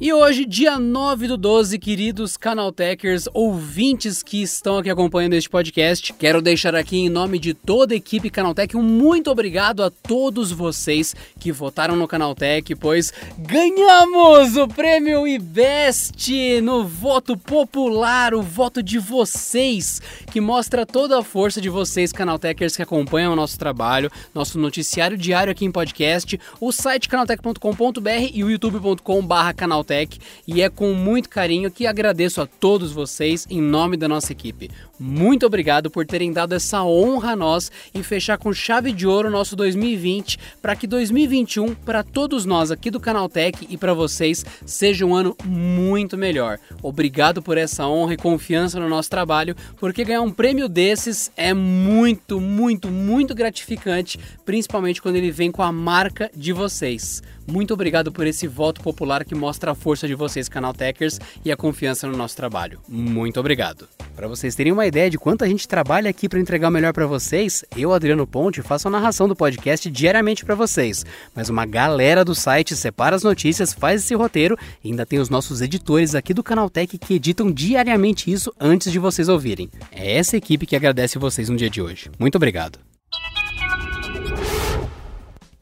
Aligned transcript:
E 0.00 0.12
hoje, 0.12 0.44
dia 0.44 0.78
9 0.78 1.26
do 1.26 1.36
12, 1.36 1.76
queridos 1.76 2.36
Canaltechers, 2.36 3.24
ouvintes 3.34 4.22
que 4.22 4.40
estão 4.40 4.78
aqui 4.78 4.88
acompanhando 4.88 5.32
este 5.32 5.50
podcast, 5.50 6.12
quero 6.12 6.40
deixar 6.40 6.72
aqui 6.76 6.98
em 6.98 7.08
nome 7.08 7.36
de 7.36 7.52
toda 7.52 7.94
a 7.94 7.96
equipe 7.96 8.30
Canaltech 8.30 8.76
um 8.76 8.82
muito 8.82 9.28
obrigado 9.28 9.82
a 9.82 9.90
todos 9.90 10.52
vocês 10.52 11.16
que 11.40 11.50
votaram 11.50 11.96
no 11.96 12.06
Canaltech, 12.06 12.76
pois 12.76 13.12
ganhamos 13.36 14.56
o 14.56 14.68
prêmio 14.68 15.26
IBEST 15.26 16.60
no 16.60 16.84
voto 16.84 17.36
popular, 17.36 18.34
o 18.34 18.42
voto 18.42 18.80
de 18.80 19.00
vocês, 19.00 20.00
que 20.30 20.40
mostra 20.40 20.86
toda 20.86 21.18
a 21.18 21.24
força 21.24 21.60
de 21.60 21.68
vocês, 21.68 22.12
Canaltechers, 22.12 22.76
que 22.76 22.82
acompanham 22.82 23.32
o 23.32 23.36
nosso 23.36 23.58
trabalho, 23.58 24.12
nosso 24.32 24.60
noticiário 24.60 25.18
diário 25.18 25.50
aqui 25.50 25.64
em 25.64 25.72
podcast, 25.72 26.40
o 26.60 26.70
site 26.70 27.08
canaltech.com.br 27.08 28.30
e 28.32 28.44
o 28.44 28.50
youtube.com/canaltech 28.52 29.87
Canaltech 29.88 30.20
e 30.46 30.60
é 30.60 30.68
com 30.68 30.92
muito 30.92 31.30
carinho 31.30 31.70
que 31.70 31.86
agradeço 31.86 32.40
a 32.42 32.46
todos 32.46 32.92
vocês 32.92 33.46
em 33.48 33.60
nome 33.60 33.96
da 33.96 34.06
nossa 34.06 34.32
equipe. 34.32 34.70
Muito 34.98 35.46
obrigado 35.46 35.90
por 35.90 36.04
terem 36.04 36.32
dado 36.32 36.54
essa 36.54 36.82
honra 36.82 37.32
a 37.32 37.36
nós 37.36 37.70
e 37.94 38.02
fechar 38.02 38.36
com 38.36 38.52
chave 38.52 38.92
de 38.92 39.06
ouro 39.06 39.30
nosso 39.30 39.54
2020 39.54 40.38
para 40.60 40.74
que 40.74 40.86
2021 40.86 41.74
para 41.74 42.02
todos 42.02 42.44
nós 42.44 42.70
aqui 42.70 42.90
do 42.90 42.98
Canaltech 42.98 43.66
e 43.70 43.76
para 43.76 43.94
vocês 43.94 44.44
seja 44.66 45.06
um 45.06 45.14
ano 45.14 45.36
muito 45.44 46.16
melhor. 46.16 46.58
Obrigado 46.82 47.40
por 47.40 47.56
essa 47.56 47.86
honra 47.86 48.14
e 48.14 48.16
confiança 48.16 48.80
no 48.80 48.88
nosso 48.88 49.08
trabalho, 49.08 49.54
porque 49.78 50.04
ganhar 50.04 50.22
um 50.22 50.32
prêmio 50.32 50.68
desses 50.68 51.30
é 51.36 51.54
muito, 51.54 52.40
muito, 52.40 52.88
muito 52.88 53.34
gratificante, 53.34 54.18
principalmente 54.44 55.00
quando 55.00 55.16
ele 55.16 55.30
vem 55.30 55.52
com 55.52 55.62
a 55.62 55.70
marca 55.70 56.30
de 56.34 56.52
vocês. 56.52 57.22
Muito 57.46 57.72
obrigado 57.72 58.12
por 58.12 58.26
esse 58.26 58.46
voto 58.46 58.82
popular 58.82 59.24
que 59.24 59.34
mostra 59.34 59.72
a 59.72 59.74
força 59.74 60.06
de 60.06 60.14
vocês, 60.14 60.48
Canaltechers, 60.48 61.18
e 61.44 61.50
a 61.50 61.56
confiança 61.56 62.06
no 62.06 62.16
nosso 62.16 62.36
trabalho. 62.36 62.80
Muito 62.88 63.40
obrigado. 63.40 63.88
Para 64.18 64.26
vocês 64.26 64.56
terem 64.56 64.72
uma 64.72 64.84
ideia 64.84 65.08
de 65.08 65.16
quanto 65.16 65.44
a 65.44 65.46
gente 65.46 65.68
trabalha 65.68 66.10
aqui 66.10 66.28
para 66.28 66.40
entregar 66.40 66.66
o 66.66 66.72
melhor 66.72 66.92
para 66.92 67.06
vocês, 67.06 67.64
eu, 67.76 67.92
Adriano 67.92 68.26
Ponte, 68.26 68.60
faço 68.62 68.88
a 68.88 68.90
narração 68.90 69.28
do 69.28 69.36
podcast 69.36 69.88
diariamente 69.88 70.44
para 70.44 70.56
vocês. 70.56 71.06
Mas 71.32 71.48
uma 71.48 71.64
galera 71.64 72.24
do 72.24 72.34
site 72.34 72.74
separa 72.74 73.14
as 73.14 73.22
notícias, 73.22 73.72
faz 73.72 74.02
esse 74.02 74.16
roteiro 74.16 74.58
e 74.82 74.90
ainda 74.90 75.06
tem 75.06 75.20
os 75.20 75.30
nossos 75.30 75.62
editores 75.62 76.16
aqui 76.16 76.34
do 76.34 76.42
Canaltech 76.42 76.98
que 76.98 77.14
editam 77.14 77.52
diariamente 77.52 78.28
isso 78.28 78.52
antes 78.58 78.90
de 78.90 78.98
vocês 78.98 79.28
ouvirem. 79.28 79.70
É 79.92 80.16
essa 80.16 80.36
equipe 80.36 80.66
que 80.66 80.74
agradece 80.74 81.16
vocês 81.16 81.48
no 81.48 81.56
dia 81.56 81.70
de 81.70 81.80
hoje. 81.80 82.10
Muito 82.18 82.34
obrigado. 82.34 82.87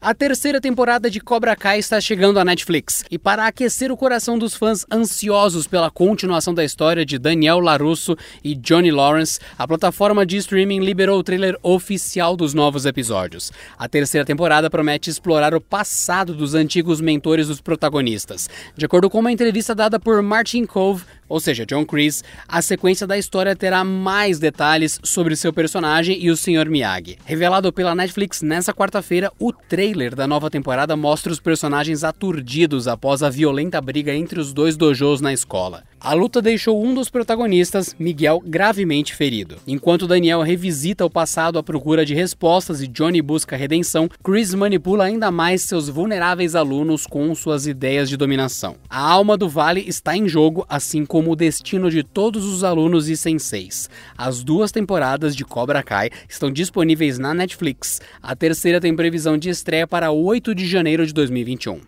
A 0.07 0.13
terceira 0.13 0.61
temporada 0.61 1.09
de 1.11 1.19
Cobra 1.19 1.53
Kai 1.53 1.79
está 1.79 1.99
chegando 1.99 2.39
à 2.39 2.45
Netflix. 2.45 3.03
E 3.11 3.19
para 3.19 3.45
aquecer 3.45 3.91
o 3.91 3.97
coração 3.97 4.39
dos 4.39 4.55
fãs 4.55 4.85
ansiosos 4.89 5.67
pela 5.67 5.91
continuação 5.91 6.53
da 6.53 6.63
história 6.63 7.05
de 7.05 7.19
Daniel 7.19 7.59
LaRusso 7.59 8.15
e 8.41 8.55
Johnny 8.55 8.89
Lawrence, 8.89 9.37
a 9.57 9.67
plataforma 9.67 10.25
de 10.25 10.37
streaming 10.37 10.79
liberou 10.79 11.19
o 11.19 11.23
trailer 11.23 11.57
oficial 11.61 12.37
dos 12.37 12.53
novos 12.53 12.85
episódios. 12.85 13.51
A 13.77 13.89
terceira 13.89 14.23
temporada 14.23 14.69
promete 14.69 15.09
explorar 15.09 15.53
o 15.53 15.59
passado 15.59 16.33
dos 16.33 16.55
antigos 16.55 17.01
mentores 17.01 17.49
dos 17.49 17.59
protagonistas. 17.59 18.49
De 18.77 18.85
acordo 18.85 19.09
com 19.09 19.19
uma 19.19 19.33
entrevista 19.33 19.75
dada 19.75 19.99
por 19.99 20.21
Martin 20.21 20.65
Cove, 20.65 21.03
ou 21.29 21.39
seja, 21.39 21.65
John 21.65 21.85
Kreese, 21.85 22.23
a 22.47 22.61
sequência 22.61 23.07
da 23.07 23.17
história 23.17 23.55
terá 23.55 23.83
mais 23.83 24.39
detalhes 24.39 24.99
sobre 25.03 25.35
seu 25.35 25.51
personagem 25.51 26.23
e 26.23 26.29
o 26.29 26.37
Sr. 26.37 26.69
Miyagi. 26.69 27.17
Revelado 27.25 27.71
pela 27.73 27.95
Netflix 27.95 28.41
nesta 28.41 28.73
quarta-feira, 28.73 29.31
o 29.39 29.51
trailer 29.51 30.15
da 30.15 30.27
nova 30.27 30.49
temporada 30.49 30.95
mostra 30.95 31.31
os 31.31 31.39
personagens 31.39 32.03
aturdidos 32.03 32.87
após 32.87 33.23
a 33.23 33.29
violenta 33.29 33.81
briga 33.81 34.13
entre 34.13 34.39
os 34.39 34.53
dois 34.53 34.77
dojos 34.77 35.21
na 35.21 35.33
escola. 35.33 35.83
A 35.99 36.13
luta 36.13 36.41
deixou 36.41 36.83
um 36.83 36.93
dos 36.93 37.09
protagonistas, 37.09 37.95
Miguel, 37.97 38.41
gravemente 38.45 39.15
ferido. 39.15 39.57
Enquanto 39.65 40.07
Daniel 40.07 40.41
revisita 40.41 41.03
o 41.03 41.09
passado 41.09 41.57
à 41.57 41.63
procura 41.63 42.05
de 42.05 42.13
respostas 42.13 42.81
e 42.81 42.87
Johnny 42.87 43.19
busca 43.19 43.57
redenção, 43.57 44.07
Chris 44.23 44.53
manipula 44.53 45.05
ainda 45.05 45.31
mais 45.31 45.63
seus 45.63 45.89
vulneráveis 45.89 46.53
alunos 46.53 47.07
com 47.07 47.33
suas 47.33 47.65
ideias 47.65 48.07
de 48.09 48.15
dominação. 48.15 48.75
A 48.87 48.99
alma 48.99 49.35
do 49.35 49.49
Vale 49.49 49.83
está 49.87 50.15
em 50.15 50.29
jogo, 50.29 50.65
assim 50.69 51.03
como 51.03 51.16
o 51.25 51.35
destino 51.35 51.89
de 51.89 52.03
todos 52.03 52.45
os 52.45 52.63
alunos 52.63 53.07
e 53.07 53.15
senseis. 53.15 53.89
As 54.17 54.43
duas 54.43 54.71
temporadas 54.71 55.35
de 55.35 55.45
Cobra 55.45 55.81
Kai 55.81 56.09
estão 56.27 56.51
disponíveis 56.51 57.17
na 57.17 57.33
Netflix. 57.33 58.01
A 58.21 58.35
terceira 58.35 58.81
tem 58.81 58.95
previsão 58.95 59.37
de 59.37 59.49
estreia 59.49 59.87
para 59.87 60.11
8 60.11 60.53
de 60.53 60.67
janeiro 60.67 61.05
de 61.05 61.13
2021. 61.13 61.81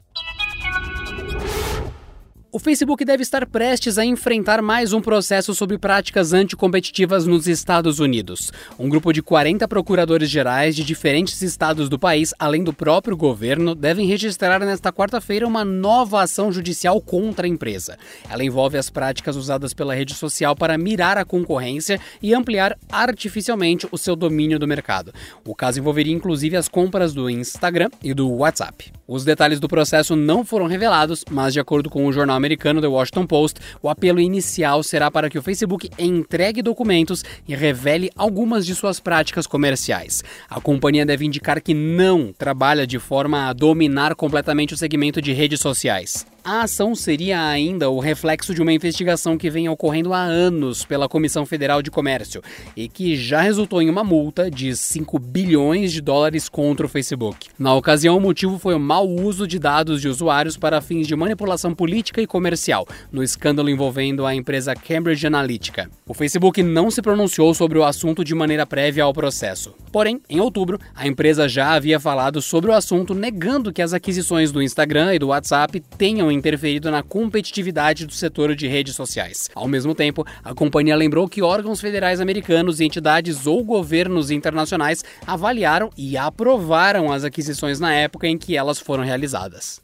O 2.51 2.57
Facebook 2.57 3.05
deve 3.05 3.21
estar 3.21 3.45
prestes 3.45 3.99
a 3.99 4.03
enfrentar 4.03 4.59
mais 4.59 4.91
um 4.91 4.99
processo 4.99 5.53
sobre 5.53 5.77
práticas 5.77 6.33
anticompetitivas 6.33 7.27
nos 7.27 7.47
Estados 7.47 7.99
Unidos. 7.99 8.51
Um 8.79 8.89
grupo 8.89 9.13
de 9.13 9.21
40 9.21 9.67
procuradores 9.67 10.31
gerais 10.31 10.75
de 10.75 10.83
diferentes 10.83 11.43
estados 11.43 11.87
do 11.87 11.99
país, 11.99 12.33
além 12.39 12.63
do 12.63 12.73
próprio 12.73 13.15
governo, 13.15 13.75
devem 13.75 14.07
registrar 14.07 14.59
nesta 14.61 14.91
quarta-feira 14.91 15.45
uma 15.45 15.63
nova 15.63 16.23
ação 16.23 16.51
judicial 16.51 16.99
contra 16.99 17.45
a 17.45 17.49
empresa. 17.49 17.99
Ela 18.27 18.43
envolve 18.43 18.79
as 18.79 18.89
práticas 18.89 19.35
usadas 19.35 19.71
pela 19.71 19.93
rede 19.93 20.15
social 20.15 20.55
para 20.55 20.75
mirar 20.75 21.19
a 21.19 21.25
concorrência 21.25 21.99
e 22.19 22.33
ampliar 22.33 22.75
artificialmente 22.91 23.87
o 23.91 23.97
seu 23.97 24.15
domínio 24.15 24.57
do 24.57 24.67
mercado. 24.67 25.13
O 25.45 25.53
caso 25.53 25.77
envolveria 25.77 26.15
inclusive 26.15 26.57
as 26.57 26.67
compras 26.67 27.13
do 27.13 27.29
Instagram 27.29 27.91
e 28.03 28.11
do 28.11 28.27
WhatsApp. 28.27 28.91
Os 29.07 29.23
detalhes 29.23 29.59
do 29.59 29.67
processo 29.67 30.15
não 30.15 30.43
foram 30.43 30.65
revelados, 30.65 31.23
mas 31.29 31.53
de 31.53 31.59
acordo 31.59 31.91
com 31.91 32.07
o 32.07 32.11
jornal 32.11 32.38
americano 32.39 32.81
The 32.81 32.87
Washington 32.87 33.27
Post, 33.27 33.59
o 33.81 33.89
apelo 33.89 34.19
inicial 34.19 34.81
será 34.81 35.11
para 35.11 35.29
que 35.29 35.37
o 35.37 35.43
Facebook 35.43 35.89
entregue 35.99 36.63
documentos 36.63 37.23
e 37.47 37.55
revele 37.55 38.09
algumas 38.15 38.65
de 38.65 38.73
suas 38.73 38.99
práticas 38.99 39.45
comerciais. 39.45 40.23
A 40.49 40.59
companhia 40.59 41.05
deve 41.05 41.25
indicar 41.25 41.61
que 41.61 41.73
não 41.73 42.33
trabalha 42.35 42.87
de 42.87 42.97
forma 42.97 43.47
a 43.47 43.53
dominar 43.53 44.15
completamente 44.15 44.73
o 44.73 44.77
segmento 44.77 45.21
de 45.21 45.33
redes 45.33 45.59
sociais. 45.59 46.25
A 46.43 46.61
ação 46.61 46.95
seria 46.95 47.45
ainda 47.45 47.89
o 47.89 47.99
reflexo 47.99 48.53
de 48.53 48.61
uma 48.61 48.71
investigação 48.71 49.37
que 49.37 49.49
vem 49.49 49.67
ocorrendo 49.67 50.13
há 50.13 50.21
anos 50.21 50.85
pela 50.85 51.09
Comissão 51.09 51.45
Federal 51.45 51.81
de 51.81 51.91
Comércio 51.91 52.41
e 52.75 52.87
que 52.87 53.15
já 53.15 53.41
resultou 53.41 53.81
em 53.81 53.89
uma 53.89 54.03
multa 54.03 54.49
de 54.49 54.75
5 54.75 55.19
bilhões 55.19 55.91
de 55.91 56.01
dólares 56.01 56.47
contra 56.47 56.85
o 56.85 56.89
Facebook. 56.89 57.49
Na 57.59 57.73
ocasião, 57.75 58.17
o 58.17 58.21
motivo 58.21 58.57
foi 58.57 58.73
o 58.73 58.79
mau 58.79 59.07
uso 59.07 59.45
de 59.45 59.59
dados 59.59 60.01
de 60.01 60.07
usuários 60.07 60.55
para 60.55 60.81
fins 60.81 61.07
de 61.07 61.15
manipulação 61.15 61.75
política 61.75 62.21
e 62.21 62.27
comercial, 62.27 62.87
no 63.11 63.21
escândalo 63.21 63.69
envolvendo 63.69 64.25
a 64.25 64.33
empresa 64.33 64.73
Cambridge 64.73 65.27
Analytica. 65.27 65.89
O 66.07 66.13
Facebook 66.13 66.63
não 66.63 66.89
se 66.89 67.01
pronunciou 67.01 67.53
sobre 67.53 67.77
o 67.77 67.83
assunto 67.83 68.23
de 68.23 68.33
maneira 68.33 68.65
prévia 68.65 69.03
ao 69.03 69.13
processo. 69.13 69.73
Porém, 69.91 70.21
em 70.29 70.39
outubro, 70.39 70.79
a 70.95 71.07
empresa 71.07 71.49
já 71.49 71.73
havia 71.73 71.99
falado 71.99 72.41
sobre 72.41 72.71
o 72.71 72.73
assunto, 72.73 73.13
negando 73.13 73.73
que 73.73 73.81
as 73.81 73.93
aquisições 73.93 74.51
do 74.51 74.61
Instagram 74.61 75.13
e 75.13 75.19
do 75.19 75.27
WhatsApp 75.27 75.79
tenham 75.97 76.31
interferido 76.39 76.89
na 76.89 77.03
competitividade 77.03 78.05
do 78.07 78.13
setor 78.13 78.55
de 78.55 78.67
redes 78.67 78.95
sociais. 78.95 79.49
Ao 79.53 79.67
mesmo 79.67 79.93
tempo, 79.93 80.25
a 80.43 80.55
companhia 80.55 80.95
lembrou 80.95 81.29
que 81.29 81.43
órgãos 81.43 81.79
federais 81.79 82.19
americanos 82.19 82.79
e 82.79 82.85
entidades 82.85 83.45
ou 83.45 83.63
governos 83.63 84.31
internacionais 84.31 85.03
avaliaram 85.27 85.91
e 85.95 86.17
aprovaram 86.17 87.11
as 87.11 87.23
aquisições 87.23 87.79
na 87.79 87.93
época 87.93 88.27
em 88.27 88.37
que 88.37 88.57
elas 88.57 88.79
foram 88.79 89.03
realizadas. 89.03 89.81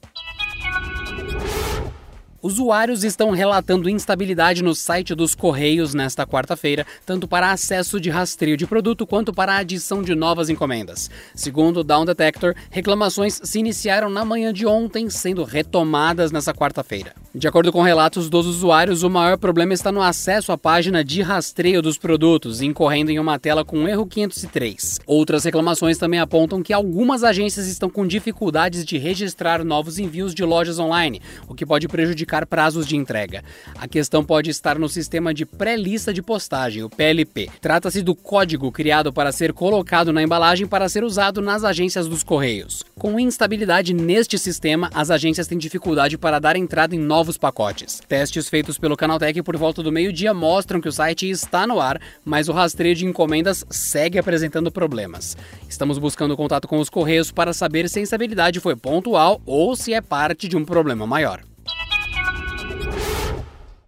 Usuários 2.45 3.03
estão 3.03 3.31
relatando 3.31 3.89
instabilidade 3.89 4.62
no 4.62 4.75
site 4.75 5.15
dos 5.15 5.33
Correios 5.33 5.95
nesta 5.95 6.27
quarta-feira, 6.27 6.86
tanto 7.03 7.27
para 7.27 7.51
acesso 7.51 8.00
de 8.00 8.12
rastreio 8.12 8.56
de 8.56 8.68
produto 8.68 9.07
quanto 9.07 9.33
para 9.33 9.53
a 9.53 9.57
adição 9.57 10.03
de 10.03 10.13
novas 10.13 10.47
encomendas. 10.47 11.09
Segundo 11.33 11.80
o 11.80 11.83
Down 11.83 12.06
Detector, 12.06 12.53
reclamações 12.69 13.42
se 13.44 13.57
iniciaram 13.57 14.12
na 14.12 14.24
manhã 14.24 14.53
de 14.53 14.63
ontem, 14.68 15.09
sendo 15.09 15.44
retomadas 15.44 16.31
nesta 16.31 16.53
quarta-feira. 16.53 17.15
De 17.33 17.47
acordo 17.47 17.71
com 17.71 17.81
relatos 17.81 18.30
dos 18.30 18.45
usuários, 18.45 19.01
o 19.01 19.09
maior 19.09 19.39
problema 19.39 19.74
está 19.74 19.91
no 19.91 20.01
acesso 20.01 20.51
à 20.51 20.57
página 20.57 21.03
de 21.03 21.24
rastreio 21.24 21.81
dos 21.81 21.98
produtos, 21.98 22.62
incorrendo 22.62 23.09
em 23.09 23.19
uma 23.19 23.39
tela 23.39 23.65
com 23.65 23.89
erro 23.89 24.06
503. 24.06 25.00
Outras 25.07 25.44
reclamações 25.44 25.98
também 25.98 26.19
apontam 26.19 26.62
que 26.62 26.71
algumas 26.71 27.24
agências 27.24 27.68
estão 27.68 27.89
com 27.89 28.06
dificuldades 28.06 28.86
de 28.86 29.00
registrar 29.00 29.65
novos 29.65 29.98
envios 29.98 30.33
de 30.33 30.45
lojas 30.45 30.77
online, 30.77 31.21
o 31.50 31.56
que 31.56 31.65
pode 31.65 31.88
prejudicar 31.88 32.35
especificar 32.36 32.46
prazos 32.46 32.86
de 32.86 32.98
entrega. 32.98 33.44
A 33.80 33.88
questão 33.88 34.24
pode 34.24 34.50
estar 34.50 34.78
no 34.78 34.90
sistema 34.90 35.34
de 35.34 35.46
pré-lista 35.46 36.14
de 36.14 36.22
postagem, 36.22 36.84
o 36.84 36.90
PLP. 36.90 37.50
Trata-se 37.62 38.02
do 38.02 38.16
código 38.16 38.72
criado 38.72 39.14
para 39.14 39.32
ser 39.32 39.54
colocado 39.54 40.12
na 40.12 40.22
embalagem 40.22 40.68
para 40.68 40.90
ser 40.90 41.04
usado 41.04 41.42
nas 41.42 41.64
agências 41.64 42.08
dos 42.08 42.24
Correios. 42.24 42.84
Com 42.98 43.20
instabilidade 43.20 43.94
neste 43.94 44.38
sistema, 44.38 44.90
as 44.94 45.10
agências 45.10 45.48
têm 45.48 45.58
dificuldade 45.58 46.18
para 46.18 46.40
dar 46.40 46.56
entrada 46.56 46.96
em 46.96 47.00
novos 47.00 47.38
pacotes. 47.38 48.02
Testes 48.08 48.50
feitos 48.50 48.78
pelo 48.78 48.98
Canaltech 48.98 49.42
por 49.42 49.56
volta 49.56 49.82
do 49.82 49.92
meio-dia 49.92 50.34
mostram 50.34 50.82
que 50.82 50.90
o 50.90 50.92
site 50.92 51.30
está 51.30 51.68
no 51.68 51.80
ar, 51.80 52.02
mas 52.24 52.50
o 52.50 52.54
rastreio 52.54 52.96
de 52.96 53.06
encomendas 53.06 53.66
segue 53.70 54.18
apresentando 54.18 54.72
problemas. 54.72 55.38
Estamos 55.70 55.98
buscando 55.98 56.36
contato 56.36 56.68
com 56.68 56.80
os 56.80 56.90
Correios 56.90 57.32
para 57.32 57.54
saber 57.54 57.88
se 57.90 58.00
a 58.00 58.02
instabilidade 58.02 58.60
foi 58.60 58.76
pontual 58.76 59.42
ou 59.46 59.76
se 59.76 59.94
é 59.94 60.02
parte 60.02 60.48
de 60.48 60.58
um 60.58 60.66
problema 60.66 61.06
maior. 61.06 61.42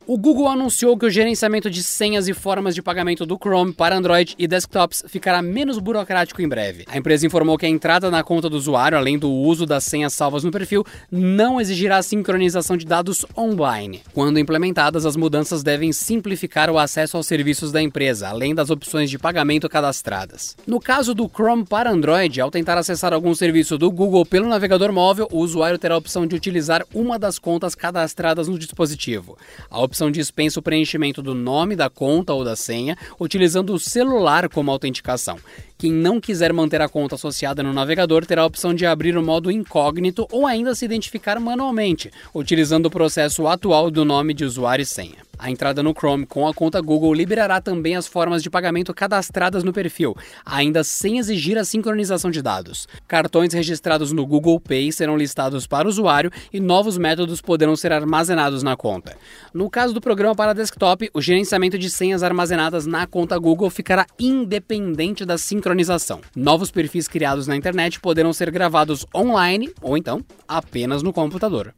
O 0.10 0.18
Google 0.18 0.48
anunciou 0.48 0.98
que 0.98 1.06
o 1.06 1.10
gerenciamento 1.10 1.70
de 1.70 1.84
senhas 1.84 2.30
e 2.30 2.34
formas 2.34 2.74
de 2.74 2.82
pagamento 2.82 3.26
do 3.26 3.36
Chrome 3.36 3.74
para 3.74 3.98
Android 3.98 4.36
e 4.40 4.48
desktops 4.48 5.04
ficará 5.10 5.42
menos 5.42 5.80
burocrático 5.80 6.42
em 6.42 6.48
breve. 6.48 6.86
A 6.88 6.98
empresa 6.98 7.28
informou 7.28 7.58
que 7.58 7.66
a 7.66 7.70
entrada 7.70 8.10
na 8.10 8.24
conta 8.24 8.50
do 8.50 8.56
usuário, 8.56 8.98
além 8.98 9.20
do 9.20 9.30
uso 9.30 9.66
das 9.66 9.84
senhas 9.84 10.14
salvas 10.14 10.46
no 10.46 10.52
perfil, 10.52 10.86
não 11.12 11.60
exigirá 11.60 12.02
sincronização 12.02 12.78
de 12.78 12.86
dados 12.86 13.26
online. 13.38 14.02
Quando 14.14 14.40
implementadas, 14.40 15.06
as 15.06 15.18
mudanças 15.18 15.62
devem 15.62 15.92
simplificar 15.92 16.70
o 16.70 16.80
acesso 16.80 17.18
aos 17.18 17.28
serviços 17.28 17.74
da 17.74 17.82
empresa, 17.82 18.30
além 18.30 18.56
das 18.56 18.70
opções 18.70 19.10
de 19.10 19.20
pagamento 19.20 19.68
cadastradas. 19.68 20.56
No 20.66 20.80
caso 20.80 21.14
do 21.14 21.28
Chrome 21.28 21.66
para 21.66 21.92
Android, 21.92 22.40
ao 22.40 22.50
tentar 22.50 22.78
acessar 22.78 23.12
algum 23.12 23.36
serviço 23.36 23.78
do 23.78 23.92
Google 23.92 24.26
pelo 24.26 24.48
navegador 24.48 24.94
móvel, 24.94 25.28
o 25.34 25.40
usuário 25.40 25.78
terá 25.78 25.96
a 25.96 25.98
opção 25.98 26.26
de 26.26 26.34
utilizar 26.34 26.86
uma 26.94 27.20
das 27.20 27.38
contas 27.38 27.76
cadastradas 27.76 28.48
no 28.48 28.58
dispositivo. 28.58 29.38
A 29.70 29.82
opção 29.82 29.97
dispensa 30.12 30.60
o 30.60 30.64
preenchimento 30.64 31.22
do 31.22 31.34
nome 31.34 31.76
da 31.76 31.90
conta 31.90 32.34
ou 32.34 32.44
da 32.44 32.56
senha, 32.56 32.96
utilizando 33.20 33.74
o 33.74 33.80
celular 33.80 34.48
como 34.48 34.72
autenticação. 34.72 35.38
Quem 35.78 35.92
não 35.92 36.20
quiser 36.20 36.54
manter 36.54 36.82
a 36.82 36.90
conta 36.90 37.16
associada 37.16 37.62
no 37.62 37.74
navegador 37.74 38.26
terá 38.26 38.44
a 38.44 38.46
opção 38.46 38.74
de 38.74 38.86
abrir 38.86 39.18
o 39.18 39.24
modo 39.24 39.52
incógnito 39.52 40.28
ou 40.32 40.46
ainda 40.46 40.74
se 40.74 40.86
identificar 40.86 41.40
manualmente, 41.40 42.12
utilizando 42.34 42.86
o 42.86 42.92
processo 42.92 43.48
atual 43.48 43.92
do 43.92 44.06
nome 44.06 44.34
de 44.34 44.46
usuário 44.46 44.84
e 44.84 44.86
senha. 44.86 45.27
A 45.40 45.52
entrada 45.52 45.84
no 45.84 45.94
Chrome 45.94 46.26
com 46.26 46.48
a 46.48 46.54
conta 46.54 46.82
Google 46.82 47.14
liberará 47.14 47.62
também 47.62 47.96
as 47.96 48.08
formas 48.08 48.42
de 48.42 48.50
pagamento 48.50 48.94
cadastradas 48.94 49.64
no 49.64 49.72
perfil, 49.72 50.16
ainda 50.46 50.84
sem 50.84 51.20
exigir 51.20 51.58
a 51.58 51.64
sincronização 51.64 52.32
de 52.32 52.42
dados. 52.42 52.88
Cartões 53.08 53.54
registrados 53.54 54.12
no 54.12 54.26
Google 54.26 54.60
Pay 54.60 54.92
serão 54.92 55.16
listados 55.16 55.68
para 55.68 55.88
o 55.88 55.90
usuário 55.90 56.32
e 56.52 56.60
novos 56.60 56.98
métodos 56.98 57.40
poderão 57.40 57.76
ser 57.76 57.94
armazenados 57.94 58.64
na 58.64 58.76
conta. 58.76 59.16
No 59.54 59.70
caso 59.70 59.94
do 59.94 60.02
programa 60.02 60.36
para 60.36 60.54
desktop, 60.54 61.10
o 61.14 61.22
gerenciamento 61.22 61.78
de 61.78 61.90
senhas 61.90 62.24
armazenadas 62.24 62.88
na 62.88 63.06
conta 63.06 63.38
Google 63.38 63.70
ficará 63.70 64.08
independente 64.20 65.24
da 65.24 65.38
sincronização. 65.38 66.20
Novos 66.36 66.72
perfis 66.72 67.08
criados 67.08 67.46
na 67.46 67.56
internet 67.56 68.00
poderão 68.00 68.34
ser 68.34 68.50
gravados 68.50 69.06
online 69.14 69.72
ou 69.82 69.98
então 69.98 70.24
apenas 70.48 71.04
no 71.04 71.14
computador. 71.14 71.74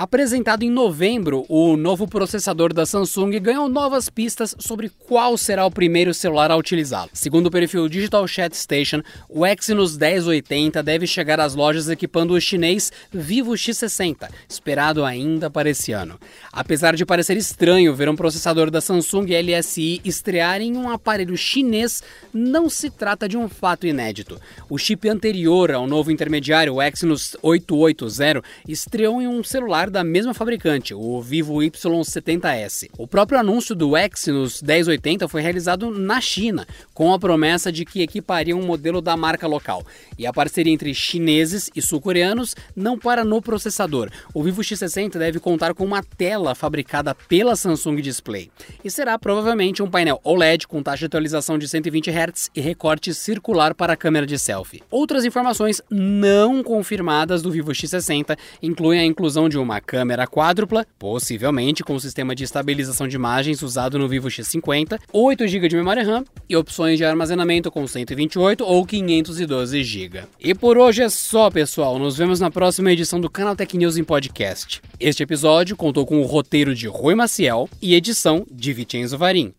Apresentado 0.00 0.62
em 0.62 0.70
novembro, 0.70 1.44
o 1.48 1.76
novo 1.76 2.06
processador 2.06 2.72
da 2.72 2.86
Samsung 2.86 3.32
ganhou 3.40 3.68
novas 3.68 4.08
pistas 4.08 4.54
sobre 4.56 4.88
qual 4.88 5.36
será 5.36 5.66
o 5.66 5.72
primeiro 5.72 6.14
celular 6.14 6.52
a 6.52 6.56
utilizá-lo. 6.56 7.10
Segundo 7.12 7.46
o 7.46 7.50
perfil 7.50 7.88
Digital 7.88 8.24
Chat 8.28 8.56
Station, 8.56 9.02
o 9.28 9.44
Exynos 9.44 9.98
1080 9.98 10.84
deve 10.84 11.04
chegar 11.04 11.40
às 11.40 11.56
lojas 11.56 11.88
equipando 11.88 12.32
o 12.32 12.40
chinês 12.40 12.92
Vivo 13.10 13.54
X60, 13.54 14.30
esperado 14.48 15.04
ainda 15.04 15.50
para 15.50 15.68
esse 15.68 15.90
ano. 15.90 16.16
Apesar 16.52 16.94
de 16.94 17.04
parecer 17.04 17.36
estranho 17.36 17.92
ver 17.92 18.08
um 18.08 18.14
processador 18.14 18.70
da 18.70 18.80
Samsung 18.80 19.26
LSI 19.32 20.00
estrear 20.04 20.60
em 20.60 20.76
um 20.76 20.88
aparelho 20.88 21.36
chinês, 21.36 22.04
não 22.32 22.70
se 22.70 22.88
trata 22.88 23.28
de 23.28 23.36
um 23.36 23.48
fato 23.48 23.84
inédito. 23.84 24.40
O 24.70 24.78
chip 24.78 25.08
anterior 25.08 25.72
ao 25.72 25.88
novo 25.88 26.12
intermediário, 26.12 26.74
o 26.74 26.80
Exynos 26.80 27.36
880, 27.42 28.44
estreou 28.68 29.20
em 29.20 29.26
um 29.26 29.42
celular 29.42 29.87
celular 29.88 29.90
da 29.90 30.04
mesma 30.04 30.34
fabricante, 30.34 30.94
o 30.94 31.20
Vivo 31.20 31.54
Y70S. 31.54 32.90
O 32.96 33.06
próprio 33.06 33.38
anúncio 33.38 33.74
do 33.74 33.96
Exynos 33.96 34.62
1080 34.62 35.26
foi 35.26 35.42
realizado 35.42 35.90
na 35.90 36.20
China, 36.20 36.66
com 36.94 37.12
a 37.12 37.18
promessa 37.18 37.72
de 37.72 37.84
que 37.84 38.02
equiparia 38.02 38.56
um 38.56 38.64
modelo 38.64 39.00
da 39.00 39.16
marca 39.16 39.46
local. 39.46 39.84
E 40.18 40.26
a 40.26 40.32
parceria 40.32 40.72
entre 40.72 40.94
chineses 40.94 41.70
e 41.74 41.82
sul-coreanos 41.82 42.54
não 42.76 42.98
para 42.98 43.24
no 43.24 43.42
processador. 43.42 44.10
O 44.32 44.42
Vivo 44.42 44.62
X60 44.62 45.18
deve 45.18 45.40
contar 45.40 45.74
com 45.74 45.84
uma 45.84 46.02
tela 46.02 46.54
fabricada 46.54 47.14
pela 47.14 47.56
Samsung 47.56 48.00
Display 48.00 48.50
e 48.84 48.90
será 48.90 49.18
provavelmente 49.18 49.82
um 49.82 49.90
painel 49.90 50.20
OLED 50.22 50.66
com 50.66 50.82
taxa 50.82 51.00
de 51.00 51.06
atualização 51.06 51.58
de 51.58 51.68
120 51.68 52.10
Hz 52.10 52.50
e 52.54 52.60
recorte 52.60 53.14
circular 53.14 53.74
para 53.74 53.94
a 53.94 53.96
câmera 53.96 54.26
de 54.26 54.38
selfie. 54.38 54.82
Outras 54.90 55.24
informações 55.24 55.80
não 55.90 56.62
confirmadas 56.62 57.42
do 57.42 57.50
Vivo 57.50 57.72
X60 57.72 58.36
incluem 58.62 59.00
a 59.00 59.04
inclusão 59.04 59.48
de 59.48 59.58
uma 59.58 59.77
câmera 59.80 60.26
quádrupla, 60.26 60.86
possivelmente 60.98 61.84
com 61.84 61.94
o 61.94 62.00
sistema 62.00 62.34
de 62.34 62.44
estabilização 62.44 63.06
de 63.06 63.16
imagens 63.16 63.62
usado 63.62 63.98
no 63.98 64.08
Vivo 64.08 64.28
X50, 64.28 64.98
8 65.12 65.48
GB 65.48 65.68
de 65.68 65.76
memória 65.76 66.04
RAM 66.04 66.24
e 66.48 66.56
opções 66.56 66.98
de 66.98 67.04
armazenamento 67.04 67.70
com 67.70 67.86
128 67.86 68.64
ou 68.64 68.84
512 68.84 69.82
GB. 69.82 70.22
E 70.40 70.54
por 70.54 70.78
hoje 70.78 71.02
é 71.02 71.08
só, 71.08 71.50
pessoal. 71.50 71.98
Nos 71.98 72.16
vemos 72.16 72.40
na 72.40 72.50
próxima 72.50 72.92
edição 72.92 73.20
do 73.20 73.30
Canal 73.30 73.56
Tech 73.56 73.76
News 73.76 73.96
em 73.96 74.04
podcast. 74.04 74.80
Este 74.98 75.22
episódio 75.22 75.76
contou 75.76 76.06
com 76.06 76.20
o 76.20 76.26
roteiro 76.26 76.74
de 76.74 76.86
Rui 76.88 77.14
Maciel 77.14 77.68
e 77.80 77.94
edição 77.94 78.46
de 78.50 78.72
Vicenzo 78.72 79.18
Varim. 79.18 79.52